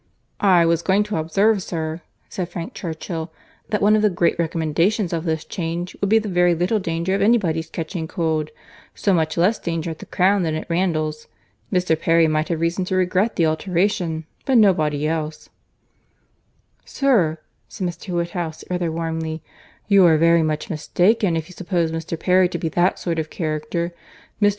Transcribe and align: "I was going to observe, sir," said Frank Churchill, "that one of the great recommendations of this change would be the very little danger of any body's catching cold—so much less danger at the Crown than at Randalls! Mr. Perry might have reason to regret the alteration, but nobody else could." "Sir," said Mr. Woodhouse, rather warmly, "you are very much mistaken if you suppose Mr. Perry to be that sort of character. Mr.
"I 0.39 0.65
was 0.65 0.81
going 0.81 1.03
to 1.03 1.17
observe, 1.17 1.61
sir," 1.61 2.01
said 2.27 2.49
Frank 2.49 2.73
Churchill, 2.73 3.31
"that 3.69 3.83
one 3.83 3.95
of 3.95 4.01
the 4.01 4.09
great 4.09 4.33
recommendations 4.39 5.13
of 5.13 5.25
this 5.25 5.45
change 5.45 5.95
would 6.01 6.09
be 6.09 6.17
the 6.17 6.27
very 6.27 6.55
little 6.55 6.79
danger 6.79 7.13
of 7.13 7.21
any 7.21 7.37
body's 7.37 7.69
catching 7.69 8.07
cold—so 8.07 9.13
much 9.13 9.37
less 9.37 9.59
danger 9.59 9.91
at 9.91 9.99
the 9.99 10.07
Crown 10.07 10.41
than 10.41 10.55
at 10.55 10.67
Randalls! 10.71 11.27
Mr. 11.71 11.95
Perry 12.01 12.27
might 12.27 12.47
have 12.49 12.59
reason 12.61 12.83
to 12.85 12.95
regret 12.95 13.35
the 13.35 13.45
alteration, 13.45 14.25
but 14.43 14.57
nobody 14.57 15.07
else 15.07 15.49
could." 16.79 16.89
"Sir," 16.89 17.37
said 17.67 17.87
Mr. 17.87 18.11
Woodhouse, 18.15 18.63
rather 18.71 18.91
warmly, 18.91 19.43
"you 19.87 20.03
are 20.07 20.17
very 20.17 20.41
much 20.41 20.67
mistaken 20.71 21.37
if 21.37 21.47
you 21.47 21.53
suppose 21.53 21.91
Mr. 21.91 22.19
Perry 22.19 22.49
to 22.49 22.57
be 22.57 22.69
that 22.69 22.97
sort 22.97 23.19
of 23.19 23.29
character. 23.29 23.93
Mr. 24.41 24.49